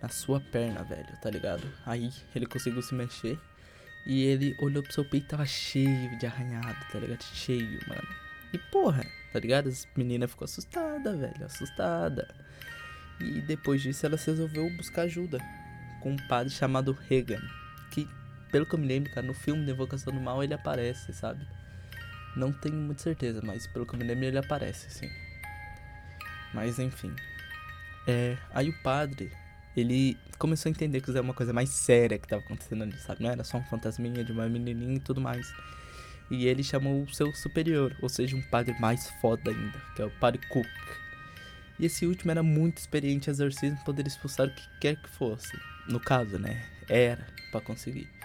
na 0.00 0.08
sua 0.08 0.40
perna, 0.40 0.82
velho, 0.84 1.16
tá 1.20 1.28
ligado? 1.30 1.70
Aí 1.84 2.10
ele 2.34 2.46
conseguiu 2.46 2.80
se 2.82 2.94
mexer 2.94 3.38
e 4.06 4.22
ele 4.22 4.56
olhou 4.60 4.82
pro 4.82 4.92
seu 4.92 5.04
peito 5.04 5.26
e 5.26 5.28
tava 5.28 5.44
cheio 5.44 6.18
de 6.18 6.26
arranhado, 6.26 6.78
tá 6.90 6.98
ligado? 6.98 7.22
Cheio, 7.22 7.80
mano. 7.86 8.08
E 8.52 8.58
porra, 8.58 9.04
tá 9.32 9.38
ligado? 9.38 9.68
As 9.68 9.86
meninas 9.94 10.30
ficou 10.30 10.46
assustada, 10.46 11.14
velho, 11.14 11.44
assustada. 11.44 12.34
E 13.20 13.42
depois 13.42 13.82
disso 13.82 14.06
ela 14.06 14.16
resolveu 14.16 14.70
buscar 14.76 15.02
ajuda 15.02 15.38
com 16.00 16.12
um 16.12 16.28
padre 16.28 16.52
chamado 16.52 16.96
Regan. 17.08 17.42
Que, 17.90 18.08
pelo 18.50 18.64
que 18.64 18.74
eu 18.74 18.78
me 18.78 18.86
lembro, 18.86 19.12
cara, 19.12 19.26
no 19.26 19.34
filme 19.34 19.64
de 19.64 19.72
Invocação 19.72 20.12
do 20.12 20.20
Mal 20.20 20.42
ele 20.42 20.54
aparece, 20.54 21.12
sabe? 21.12 21.46
Não 22.36 22.52
tenho 22.52 22.76
muita 22.76 23.02
certeza, 23.02 23.40
mas 23.42 23.66
pelo 23.66 23.86
que 23.86 23.94
eu 23.94 23.98
me 23.98 24.04
lembro 24.04 24.24
ele 24.24 24.38
aparece, 24.38 24.90
sim. 24.90 25.10
Mas 26.54 26.78
enfim. 26.78 27.14
É, 28.06 28.36
aí 28.52 28.68
o 28.68 28.82
padre, 28.82 29.30
ele 29.76 30.16
começou 30.38 30.70
a 30.70 30.72
entender 30.72 31.00
que 31.00 31.08
isso 31.08 31.18
era 31.18 31.24
uma 31.24 31.34
coisa 31.34 31.52
mais 31.52 31.70
séria 31.70 32.18
que 32.18 32.26
estava 32.26 32.42
acontecendo 32.42 32.82
ali, 32.82 32.96
sabe? 32.98 33.22
Não 33.22 33.30
era 33.30 33.44
só 33.44 33.58
um 33.58 33.64
fantasminha 33.64 34.24
de 34.24 34.32
uma 34.32 34.48
menininha 34.48 34.96
e 34.96 35.00
tudo 35.00 35.20
mais. 35.20 35.52
E 36.30 36.46
ele 36.46 36.62
chamou 36.62 37.02
o 37.02 37.12
seu 37.12 37.34
superior, 37.34 37.96
ou 38.02 38.08
seja, 38.08 38.36
um 38.36 38.42
padre 38.42 38.78
mais 38.78 39.08
foda 39.20 39.50
ainda, 39.50 39.78
que 39.96 40.02
é 40.02 40.04
o 40.04 40.10
padre 40.10 40.40
Cook. 40.48 40.66
E 41.78 41.86
esse 41.86 42.06
último 42.06 42.30
era 42.30 42.42
muito 42.42 42.78
experiente 42.78 43.30
em 43.30 43.32
exorcismo, 43.32 43.78
poderia 43.84 44.08
expulsar 44.08 44.46
o 44.46 44.54
que 44.54 44.62
quer 44.80 44.96
que 44.96 45.08
fosse. 45.08 45.58
No 45.88 46.00
caso, 46.00 46.38
né? 46.38 46.66
Era 46.88 47.26
para 47.50 47.60
conseguir. 47.60 48.17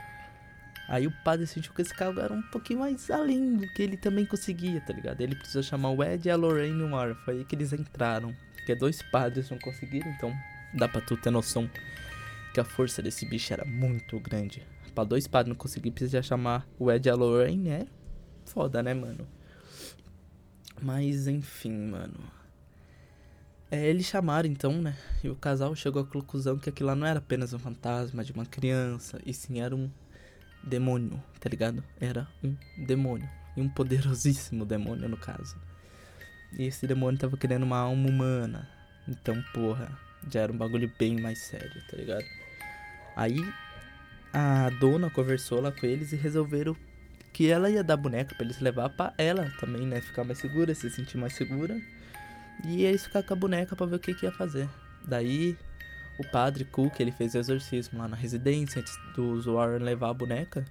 Aí 0.88 1.08
o 1.08 1.12
padre 1.24 1.48
sentiu 1.48 1.74
que 1.74 1.82
esse 1.82 1.94
cargo 1.94 2.20
era 2.20 2.34
um 2.34 2.42
pouquinho 2.42 2.80
mais 2.80 3.10
além 3.10 3.56
do 3.56 3.68
que 3.74 3.82
ele 3.82 3.96
também 3.96 4.26
conseguia, 4.26 4.82
tá 4.82 4.94
ligado? 4.94 5.22
Ele 5.22 5.36
precisou 5.36 5.64
chamar 5.64 5.92
o 5.92 6.04
Ed 6.04 6.28
e 6.28 6.32
a 6.32 6.36
Lorraine 6.36 6.84
Moore. 6.84 7.16
Foi 7.24 7.38
aí 7.38 7.46
que 7.46 7.56
eles 7.56 7.72
entraram. 7.72 8.36
Porque 8.56 8.76
dois 8.76 9.02
padres 9.02 9.50
não 9.50 9.60
conseguiram, 9.60 10.10
então 10.12 10.34
dá 10.74 10.88
pra 10.88 11.02
tu 11.02 11.18
ter 11.18 11.30
noção 11.30 11.70
que 12.54 12.60
a 12.60 12.64
força 12.64 13.02
desse 13.02 13.26
bicho 13.26 13.52
era 13.52 13.66
muito 13.66 14.20
grande. 14.20 14.66
Pra 14.94 15.04
dois 15.04 15.28
padres 15.28 15.50
não 15.50 15.56
conseguir, 15.56 15.92
precisa 15.92 16.22
chamar 16.22 16.68
o 16.78 16.92
Ed 16.92 17.08
e 17.08 17.12
a 17.12 17.16
Lorraine, 17.16 17.70
é 17.70 17.88
foda, 18.46 18.84
né, 18.84 18.94
mano? 18.94 19.28
Mas 20.82 21.28
enfim, 21.28 21.74
mano. 21.90 22.20
É, 23.72 23.88
eles 23.88 24.06
chamaram 24.06 24.48
então, 24.48 24.82
né? 24.82 24.96
E 25.24 25.30
o 25.30 25.36
casal 25.36 25.76
chegou 25.76 26.04
à 26.04 26.06
conclusão 26.06 26.58
que 26.60 26.70
aquilo 26.70 26.88
lá 26.88 26.96
não 26.96 27.08
era 27.08 27.20
apenas 27.20 27.54
um 27.54 27.60
fantasma 27.60 28.24
de 28.24 28.32
uma 28.32 28.46
criança, 28.46 29.20
e 29.26 29.34
sim 29.34 29.60
era 29.60 29.76
um 29.76 29.90
demônio, 30.64 31.22
tá 31.40 31.50
ligado? 31.50 31.84
Era 32.00 32.28
um 32.44 32.56
demônio. 32.78 33.30
E 33.56 33.62
um 33.62 33.70
poderosíssimo 33.70 34.66
demônio, 34.66 35.08
no 35.08 35.18
caso. 35.18 35.56
E 36.58 36.64
esse 36.64 36.88
demônio 36.88 37.20
tava 37.20 37.38
querendo 37.38 37.64
uma 37.64 37.78
alma 37.78 38.10
humana. 38.10 38.70
Então, 39.08 39.44
porra, 39.54 39.92
já 40.32 40.42
era 40.42 40.52
um 40.52 40.58
bagulho 40.58 40.92
bem 40.98 41.20
mais 41.20 41.40
sério, 41.40 41.82
tá 41.90 41.98
ligado? 41.98 42.26
Aí 43.16 43.44
a 44.32 44.70
dona 44.80 45.10
conversou 45.10 45.62
lá 45.62 45.72
com 45.72 45.86
eles 45.86 46.12
e 46.14 46.16
resolveram 46.16 46.76
que 47.32 47.50
ela 47.50 47.70
ia 47.70 47.84
dar 47.84 47.98
boneca 47.98 48.36
para 48.36 48.46
eles 48.46 48.60
levar 48.60 48.90
para 48.90 49.14
ela 49.18 49.52
também, 49.60 49.86
né? 49.86 50.00
Ficar 50.02 50.24
mais 50.24 50.38
segura, 50.38 50.74
se 50.74 50.90
sentir 50.90 51.18
mais 51.18 51.34
segura. 51.34 51.80
E 52.64 52.84
eles 52.84 53.04
ficar 53.04 53.24
com 53.24 53.34
a 53.34 53.38
boneca 53.38 53.76
para 53.76 53.86
ver 53.86 53.96
o 53.96 54.00
que, 54.00 54.14
que 54.14 54.26
ia 54.26 54.32
fazer. 54.32 54.70
Daí 55.06 55.58
o 56.18 56.24
padre 56.24 56.66
Cook, 56.66 57.00
ele 57.00 57.12
fez 57.12 57.36
exorcismo 57.36 58.00
lá 58.00 58.08
na 58.08 58.16
residência 58.16 58.82
antes 58.82 58.98
do 59.16 59.42
Warren 59.54 59.80
levar 59.80 60.10
a 60.10 60.14
boneca. 60.14 60.64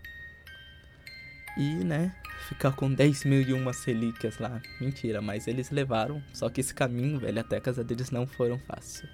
E, 1.56 1.74
né, 1.84 2.14
ficar 2.48 2.72
com 2.72 2.92
10 2.92 3.24
mil 3.24 3.42
e 3.42 3.52
uma 3.52 3.72
relíquias 3.72 4.38
lá. 4.38 4.60
Mentira, 4.80 5.20
mas 5.20 5.46
eles 5.46 5.70
levaram. 5.70 6.22
Só 6.32 6.48
que 6.48 6.60
esse 6.60 6.72
caminho, 6.72 7.18
velho, 7.18 7.40
até 7.40 7.56
a 7.56 7.60
casa 7.60 7.84
deles 7.84 8.10
não 8.10 8.26
foram 8.26 8.58
fácil. 8.58 9.08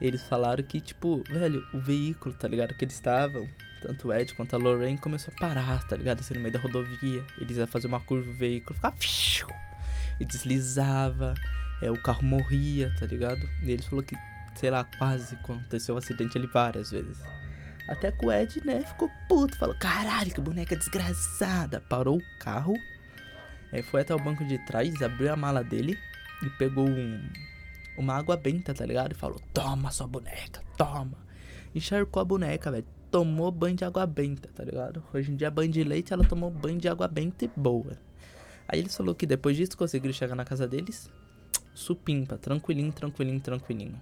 Eles 0.00 0.22
falaram 0.22 0.62
que, 0.62 0.80
tipo, 0.80 1.22
velho, 1.28 1.66
o 1.74 1.78
veículo, 1.78 2.34
tá 2.34 2.48
ligado? 2.48 2.74
Que 2.74 2.84
eles 2.84 2.94
estavam, 2.94 3.46
tanto 3.82 4.08
o 4.08 4.12
Ed 4.12 4.34
quanto 4.34 4.54
a 4.54 4.58
Lorraine 4.58 4.98
começou 4.98 5.32
a 5.34 5.38
parar, 5.38 5.86
tá 5.86 5.96
ligado? 5.96 6.20
Assim, 6.20 6.34
no 6.34 6.40
meio 6.40 6.52
da 6.52 6.58
rodovia. 6.58 7.24
Eles 7.38 7.56
iam 7.56 7.66
fazer 7.66 7.86
uma 7.86 8.00
curva, 8.00 8.30
o 8.30 8.34
veículo 8.34 8.74
ficava. 8.74 8.96
E 10.18 10.24
deslizava. 10.24 11.34
É, 11.82 11.90
o 11.90 12.00
carro 12.02 12.22
morria, 12.22 12.94
tá 12.98 13.06
ligado? 13.06 13.40
E 13.62 13.70
eles 13.70 13.86
falaram 13.86 14.06
que, 14.06 14.16
sei 14.54 14.70
lá, 14.70 14.84
quase 14.84 15.34
aconteceu 15.34 15.94
um 15.94 15.98
acidente 15.98 16.36
ali 16.36 16.46
várias 16.46 16.90
vezes. 16.90 17.18
Até 17.88 18.12
que 18.12 18.24
o 18.24 18.30
Ed, 18.30 18.64
né, 18.64 18.82
ficou 18.82 19.10
puto. 19.28 19.58
Falou, 19.58 19.74
caralho, 19.78 20.32
que 20.32 20.40
boneca 20.40 20.76
desgraçada. 20.76 21.80
Parou 21.80 22.18
o 22.18 22.38
carro. 22.38 22.74
Aí 23.72 23.82
foi 23.82 24.02
até 24.02 24.14
o 24.14 24.18
banco 24.18 24.44
de 24.44 24.58
trás, 24.64 25.00
abriu 25.02 25.32
a 25.32 25.36
mala 25.36 25.62
dele 25.62 25.98
e 26.42 26.50
pegou 26.50 26.88
um, 26.88 27.28
uma 27.96 28.14
água 28.14 28.36
benta, 28.36 28.74
tá 28.74 28.84
ligado? 28.84 29.12
E 29.12 29.14
falou, 29.14 29.40
toma 29.52 29.90
sua 29.90 30.06
boneca, 30.06 30.60
toma. 30.76 31.16
Encharcou 31.74 32.20
a 32.20 32.24
boneca, 32.24 32.70
velho. 32.70 32.86
Tomou 33.10 33.50
banho 33.50 33.76
de 33.76 33.84
água 33.84 34.06
benta, 34.06 34.48
tá 34.54 34.64
ligado? 34.64 35.02
Hoje 35.12 35.32
em 35.32 35.36
dia, 35.36 35.50
banho 35.50 35.70
de 35.70 35.82
leite, 35.82 36.12
ela 36.12 36.24
tomou 36.24 36.48
banho 36.50 36.78
de 36.78 36.88
água 36.88 37.08
benta 37.08 37.44
e 37.44 37.50
boa. 37.56 37.98
Aí 38.68 38.78
eles 38.78 38.96
falou 38.96 39.16
que 39.16 39.26
depois 39.26 39.56
disso 39.56 39.76
conseguiram 39.76 40.14
chegar 40.14 40.36
na 40.36 40.44
casa 40.44 40.66
deles, 40.66 41.10
supimpa, 41.74 42.38
tranquilinho, 42.38 42.92
tranquilinho, 42.92 43.40
tranquilinho 43.40 44.00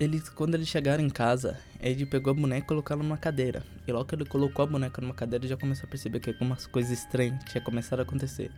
eles, 0.00 0.28
quando 0.28 0.54
eles 0.54 0.68
chegaram 0.68 1.04
em 1.04 1.10
casa, 1.10 1.58
ele 1.80 2.06
pegou 2.06 2.30
a 2.30 2.34
boneca 2.34 2.64
e 2.64 2.68
colocou 2.68 2.94
ela 2.94 3.02
numa 3.02 3.18
cadeira. 3.18 3.62
E 3.86 3.92
logo 3.92 4.04
que 4.04 4.14
ele 4.14 4.24
colocou 4.24 4.64
a 4.64 4.66
boneca 4.66 5.00
numa 5.00 5.14
cadeira, 5.14 5.46
já 5.46 5.56
começou 5.56 5.86
a 5.86 5.90
perceber 5.90 6.20
que 6.20 6.30
algumas 6.30 6.66
coisas 6.66 6.92
estranhas 6.98 7.42
tinha 7.44 7.62
começado 7.62 8.00
a 8.00 8.02
acontecer. 8.02 8.50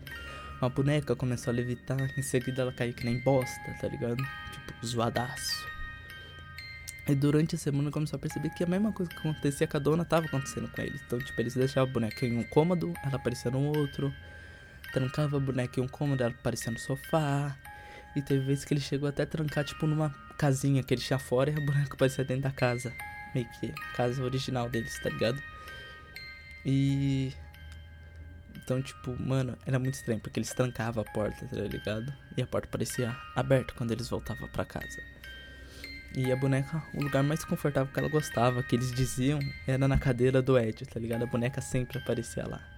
Uma 0.60 0.70
boneca 0.70 1.16
começou 1.16 1.52
a 1.52 1.54
levitar, 1.54 1.98
em 2.16 2.22
seguida 2.22 2.62
ela 2.62 2.72
caiu 2.72 2.94
que 2.94 3.04
nem 3.04 3.18
bosta, 3.20 3.74
tá 3.80 3.88
ligado? 3.88 4.16
Tipo, 4.52 4.86
zoadaço. 4.86 5.74
E 7.06 7.14
durante 7.14 7.54
a 7.54 7.58
semana 7.58 7.90
começou 7.90 8.16
a 8.16 8.20
perceber 8.20 8.48
que 8.50 8.64
a 8.64 8.66
mesma 8.66 8.90
coisa 8.90 9.10
que 9.10 9.18
acontecia 9.18 9.66
com 9.66 9.76
a 9.76 9.80
dona 9.80 10.04
tava 10.06 10.26
acontecendo 10.26 10.68
com 10.68 10.80
eles. 10.80 11.02
Então, 11.06 11.18
tipo, 11.18 11.38
eles 11.38 11.54
deixavam 11.54 11.90
a 11.90 11.92
boneca 11.92 12.24
em 12.24 12.38
um 12.38 12.44
cômodo, 12.44 12.94
ela 13.04 13.16
aparecia 13.16 13.50
no 13.50 13.76
outro. 13.76 14.10
Trancava 14.92 15.36
a 15.36 15.40
boneca 15.40 15.80
em 15.80 15.82
um 15.82 15.88
cômodo, 15.88 16.22
ela 16.22 16.32
aparecia 16.32 16.72
no 16.72 16.78
sofá. 16.78 17.54
E 18.16 18.22
teve 18.22 18.46
vezes 18.46 18.64
que 18.64 18.72
ele 18.72 18.80
chegou 18.80 19.06
até 19.08 19.24
a 19.24 19.26
trancar, 19.26 19.64
tipo, 19.64 19.86
numa 19.86 20.14
casinha 20.36 20.82
que 20.82 20.94
ele 20.94 21.00
tinha 21.00 21.18
fora 21.18 21.50
e 21.50 21.54
a 21.54 21.60
boneca 21.60 21.96
parecia 21.96 22.24
dentro 22.24 22.42
da 22.44 22.50
casa. 22.50 22.92
Meio 23.34 23.48
que 23.60 23.72
casa 23.94 24.22
original 24.22 24.68
deles, 24.68 24.98
tá 25.00 25.10
ligado? 25.10 25.42
E. 26.64 27.32
Então, 28.56 28.80
tipo, 28.80 29.20
mano, 29.20 29.58
era 29.66 29.78
muito 29.78 29.94
estranho, 29.94 30.20
porque 30.20 30.38
eles 30.38 30.54
trancavam 30.54 31.02
a 31.02 31.12
porta, 31.12 31.46
tá 31.46 31.56
ligado? 31.56 32.12
E 32.36 32.40
a 32.42 32.46
porta 32.46 32.68
parecia 32.68 33.14
aberta 33.34 33.74
quando 33.76 33.90
eles 33.90 34.08
voltavam 34.08 34.48
para 34.48 34.64
casa. 34.64 35.02
E 36.16 36.30
a 36.30 36.36
boneca, 36.36 36.82
o 36.94 37.02
lugar 37.02 37.22
mais 37.24 37.44
confortável 37.44 37.92
que 37.92 37.98
ela 37.98 38.08
gostava, 38.08 38.62
que 38.62 38.76
eles 38.76 38.92
diziam, 38.92 39.40
era 39.66 39.88
na 39.88 39.98
cadeira 39.98 40.40
do 40.40 40.56
Ed, 40.56 40.86
tá 40.86 41.00
ligado? 41.00 41.24
A 41.24 41.26
boneca 41.26 41.60
sempre 41.60 41.98
aparecia 41.98 42.46
lá. 42.46 42.73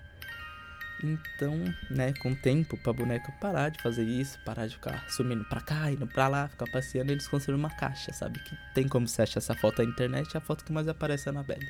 Então, 1.03 1.53
né, 1.91 2.15
com 2.15 2.33
o 2.33 2.37
tempo, 2.37 2.77
pra 2.79 2.93
boneca 2.93 3.31
parar 3.33 3.69
de 3.69 3.81
fazer 3.83 4.05
isso, 4.05 4.39
parar 4.45 4.67
de 4.67 4.75
ficar 4.75 5.09
sumindo 5.11 5.45
pra 5.45 5.61
cá, 5.61 5.91
indo 5.91 6.07
pra 6.07 6.27
lá, 6.27 6.49
ficar 6.49 6.71
passeando, 6.71 7.13
eles 7.13 7.29
construíram 7.29 7.59
uma 7.59 7.75
caixa, 7.75 8.13
sabe? 8.13 8.39
Que 8.41 8.57
tem 8.75 8.89
como 8.89 9.07
você 9.07 9.23
achar 9.23 9.39
essa 9.39 9.55
foto 9.55 9.83
na 9.83 9.91
internet, 9.91 10.35
é 10.35 10.39
a 10.39 10.41
foto 10.41 10.65
que 10.65 10.73
mais 10.73 10.89
aparece 10.89 11.29
é 11.29 11.33
na 11.33 11.41
Annabelle. 11.41 11.69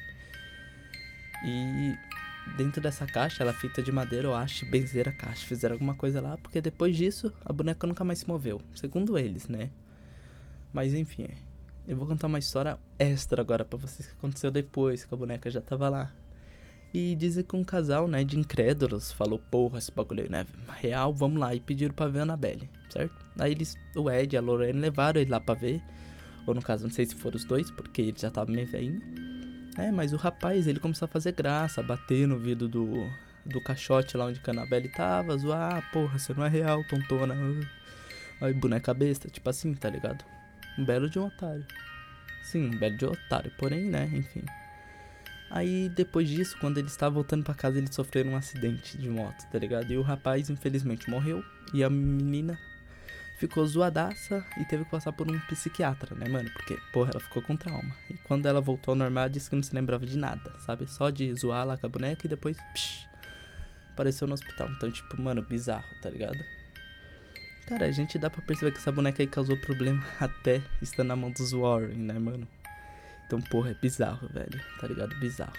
E 1.44 1.98
dentro 2.56 2.80
dessa 2.80 3.04
caixa, 3.04 3.42
ela 3.42 3.50
é 3.50 3.54
fita 3.54 3.82
de 3.82 3.90
madeira, 3.90 4.28
eu 4.28 4.34
acho, 4.34 4.64
benzeira 4.66 5.10
a 5.10 5.12
caixa. 5.12 5.44
Fizeram 5.44 5.74
alguma 5.74 5.94
coisa 5.94 6.20
lá, 6.20 6.36
porque 6.38 6.60
depois 6.60 6.96
disso, 6.96 7.32
a 7.44 7.52
boneca 7.52 7.86
nunca 7.86 8.04
mais 8.04 8.20
se 8.20 8.28
moveu. 8.28 8.62
Segundo 8.74 9.18
eles, 9.18 9.48
né? 9.48 9.70
Mas 10.72 10.94
enfim, 10.94 11.28
eu 11.88 11.96
vou 11.96 12.06
contar 12.06 12.28
uma 12.28 12.38
história 12.38 12.78
extra 12.98 13.40
agora 13.40 13.64
para 13.64 13.78
vocês 13.78 14.08
que 14.08 14.14
aconteceu 14.14 14.50
depois 14.50 15.04
que 15.04 15.12
a 15.12 15.16
boneca 15.16 15.50
já 15.50 15.60
tava 15.60 15.88
lá. 15.88 16.12
E 16.94 17.14
dizem 17.14 17.44
que 17.44 17.54
um 17.54 17.64
casal, 17.64 18.08
né, 18.08 18.24
de 18.24 18.38
incrédulos 18.38 19.12
falou, 19.12 19.38
porra, 19.50 19.78
esse 19.78 19.92
bagulho 19.92 20.22
aí, 20.22 20.28
né, 20.30 20.46
real, 20.80 21.12
vamos 21.12 21.38
lá. 21.38 21.54
E 21.54 21.60
pediram 21.60 21.94
pra 21.94 22.08
ver 22.08 22.20
a 22.20 22.22
Annabelle, 22.22 22.70
certo? 22.90 23.14
Aí 23.38 23.52
eles, 23.52 23.76
o 23.94 24.10
Ed 24.10 24.34
e 24.34 24.38
a 24.38 24.40
Lorraine 24.40 24.78
levaram 24.78 25.20
ele 25.20 25.30
lá 25.30 25.40
pra 25.40 25.54
ver. 25.54 25.82
Ou 26.46 26.54
no 26.54 26.62
caso, 26.62 26.84
não 26.84 26.90
sei 26.90 27.04
se 27.04 27.14
foram 27.14 27.36
os 27.36 27.44
dois, 27.44 27.70
porque 27.70 28.02
ele 28.02 28.14
já 28.16 28.30
tava 28.30 28.50
meio 28.50 28.66
velhinho. 28.66 29.02
É, 29.76 29.90
mas 29.90 30.12
o 30.12 30.16
rapaz, 30.16 30.66
ele 30.66 30.80
começou 30.80 31.04
a 31.04 31.08
fazer 31.08 31.32
graça, 31.32 31.82
bater 31.82 32.26
no 32.26 32.38
vidro 32.38 32.66
do, 32.66 33.06
do 33.44 33.60
caixote 33.60 34.16
lá 34.16 34.26
onde 34.26 34.40
a 34.44 34.50
Annabelle 34.50 34.88
tava, 34.88 35.36
zoar, 35.36 35.76
ah, 35.76 35.82
porra, 35.92 36.18
você 36.18 36.32
não 36.32 36.46
é 36.46 36.48
real, 36.48 36.82
tontona. 36.84 37.34
Aí, 38.40 38.54
boneca 38.54 38.94
besta, 38.94 39.28
tipo 39.28 39.48
assim, 39.50 39.74
tá 39.74 39.90
ligado? 39.90 40.24
Um 40.78 40.84
belo 40.84 41.10
de 41.10 41.18
um 41.18 41.26
otário. 41.26 41.66
Sim, 42.42 42.66
um 42.66 42.78
belo 42.78 42.96
de 42.96 43.04
um 43.04 43.10
otário, 43.10 43.52
porém, 43.58 43.84
né, 43.84 44.10
enfim. 44.14 44.44
Aí 45.50 45.88
depois 45.88 46.28
disso, 46.28 46.56
quando 46.60 46.78
ele 46.78 46.88
estava 46.88 47.14
voltando 47.14 47.44
para 47.44 47.54
casa, 47.54 47.78
eles 47.78 47.94
sofreram 47.94 48.32
um 48.32 48.36
acidente 48.36 48.98
de 48.98 49.08
moto, 49.08 49.46
tá 49.50 49.58
ligado? 49.58 49.90
E 49.92 49.96
o 49.96 50.02
rapaz, 50.02 50.50
infelizmente, 50.50 51.08
morreu. 51.08 51.44
E 51.72 51.84
a 51.84 51.90
menina 51.90 52.58
ficou 53.38 53.66
zoadaça 53.66 54.44
e 54.58 54.64
teve 54.64 54.84
que 54.84 54.90
passar 54.90 55.12
por 55.12 55.30
um 55.30 55.38
psiquiatra, 55.40 56.14
né, 56.16 56.28
mano? 56.28 56.50
Porque, 56.50 56.76
porra, 56.92 57.10
ela 57.12 57.20
ficou 57.20 57.42
com 57.42 57.56
trauma. 57.56 57.94
E 58.10 58.14
quando 58.24 58.46
ela 58.46 58.60
voltou 58.60 58.92
ao 58.92 58.96
normal, 58.96 59.28
disse 59.28 59.48
que 59.48 59.56
não 59.56 59.62
se 59.62 59.74
lembrava 59.74 60.04
de 60.04 60.16
nada, 60.16 60.52
sabe? 60.60 60.86
Só 60.86 61.10
de 61.10 61.32
zoar 61.34 61.66
lá 61.66 61.76
com 61.76 61.86
a 61.86 61.88
boneca 61.88 62.26
e 62.26 62.28
depois, 62.30 62.56
psh, 62.74 63.06
apareceu 63.92 64.26
no 64.26 64.34
hospital. 64.34 64.68
Então, 64.70 64.90
tipo, 64.90 65.20
mano, 65.20 65.42
bizarro, 65.42 65.86
tá 66.02 66.10
ligado? 66.10 66.38
Cara, 67.66 67.86
a 67.86 67.90
gente 67.90 68.18
dá 68.18 68.30
pra 68.30 68.42
perceber 68.42 68.72
que 68.72 68.78
essa 68.78 68.92
boneca 68.92 69.22
aí 69.22 69.26
causou 69.26 69.56
problema 69.56 70.02
até 70.18 70.62
estando 70.80 71.08
na 71.08 71.16
mão 71.16 71.30
dos 71.30 71.52
Warren, 71.52 71.98
né, 71.98 72.18
mano? 72.18 72.48
Então, 73.26 73.40
porra, 73.40 73.70
é 73.70 73.74
bizarro, 73.74 74.28
velho. 74.28 74.60
Tá 74.80 74.86
ligado? 74.86 75.14
Bizarro. 75.18 75.52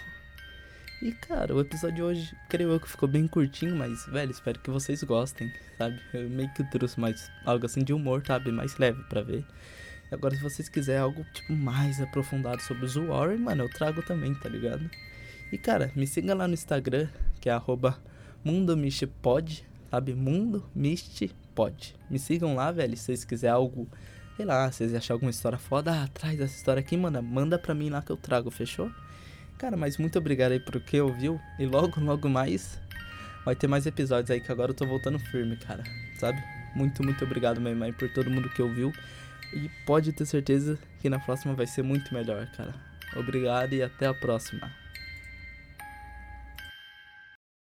E, 1.00 1.12
cara, 1.12 1.54
o 1.54 1.60
episódio 1.60 1.96
de 1.96 2.02
hoje, 2.02 2.36
creio 2.48 2.72
eu 2.72 2.80
que 2.80 2.88
ficou 2.88 3.08
bem 3.08 3.28
curtinho, 3.28 3.76
mas, 3.76 4.04
velho, 4.06 4.32
espero 4.32 4.58
que 4.58 4.68
vocês 4.68 5.00
gostem, 5.04 5.52
sabe? 5.76 6.00
Eu 6.12 6.28
meio 6.28 6.52
que 6.54 6.64
trouxe 6.64 6.98
mais 6.98 7.30
algo 7.44 7.64
assim 7.66 7.84
de 7.84 7.92
humor, 7.92 8.24
sabe? 8.26 8.50
Mais 8.50 8.76
leve 8.78 9.00
pra 9.04 9.20
ver. 9.22 9.44
Agora, 10.10 10.34
se 10.34 10.42
vocês 10.42 10.68
quiserem 10.68 11.02
algo, 11.02 11.24
tipo, 11.32 11.52
mais 11.52 12.00
aprofundado 12.00 12.60
sobre 12.62 12.86
os 12.86 12.94
Warren, 12.94 13.38
mano, 13.38 13.64
eu 13.64 13.68
trago 13.68 14.02
também, 14.02 14.34
tá 14.34 14.48
ligado? 14.48 14.90
E, 15.52 15.58
cara, 15.58 15.92
me 15.94 16.06
siga 16.06 16.34
lá 16.34 16.48
no 16.48 16.54
Instagram, 16.54 17.08
que 17.40 17.48
é 17.48 17.62
mundomistpod, 18.42 19.64
sabe? 19.90 20.14
Mundo 20.14 20.68
Me 20.74 22.18
sigam 22.18 22.54
lá, 22.56 22.72
velho, 22.72 22.96
se 22.96 23.04
vocês 23.04 23.24
quiserem 23.24 23.54
algo 23.54 23.88
Sei 24.38 24.46
lá, 24.46 24.70
se 24.70 24.78
vocês 24.78 24.94
acharem 24.94 25.14
alguma 25.14 25.32
história 25.32 25.58
foda, 25.58 26.04
ah, 26.04 26.06
traz 26.14 26.40
essa 26.40 26.54
história 26.54 26.78
aqui, 26.78 26.96
manda, 26.96 27.20
manda 27.20 27.58
pra 27.58 27.74
mim 27.74 27.90
lá 27.90 28.00
que 28.00 28.12
eu 28.12 28.16
trago, 28.16 28.52
fechou? 28.52 28.88
Cara, 29.58 29.76
mas 29.76 29.96
muito 29.96 30.16
obrigado 30.16 30.52
aí 30.52 30.60
por 30.60 30.80
que 30.80 31.00
ouviu. 31.00 31.40
E 31.58 31.66
logo, 31.66 32.00
logo 32.00 32.28
mais 32.28 32.80
vai 33.44 33.56
ter 33.56 33.66
mais 33.66 33.84
episódios 33.84 34.30
aí 34.30 34.40
que 34.40 34.52
agora 34.52 34.70
eu 34.70 34.76
tô 34.76 34.86
voltando 34.86 35.18
firme, 35.18 35.56
cara. 35.56 35.82
Sabe? 36.20 36.40
Muito, 36.72 37.02
muito 37.02 37.24
obrigado 37.24 37.60
mesmo 37.60 37.82
aí 37.82 37.92
por 37.92 38.08
todo 38.12 38.30
mundo 38.30 38.48
que 38.48 38.62
ouviu. 38.62 38.92
E 39.52 39.68
pode 39.84 40.12
ter 40.12 40.24
certeza 40.24 40.78
que 41.00 41.10
na 41.10 41.18
próxima 41.18 41.54
vai 41.54 41.66
ser 41.66 41.82
muito 41.82 42.14
melhor, 42.14 42.46
cara. 42.56 42.72
Obrigado 43.16 43.72
e 43.72 43.82
até 43.82 44.06
a 44.06 44.14
próxima. 44.14 44.70